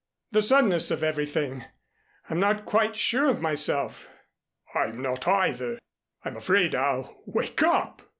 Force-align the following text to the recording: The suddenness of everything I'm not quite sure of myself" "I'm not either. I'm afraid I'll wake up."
The 0.31 0.41
suddenness 0.41 0.89
of 0.89 1.03
everything 1.03 1.63
I'm 2.27 2.39
not 2.39 2.65
quite 2.65 2.95
sure 2.95 3.29
of 3.29 3.39
myself" 3.39 4.09
"I'm 4.73 4.99
not 4.99 5.27
either. 5.27 5.77
I'm 6.25 6.35
afraid 6.35 6.73
I'll 6.73 7.21
wake 7.27 7.61
up." 7.61 8.01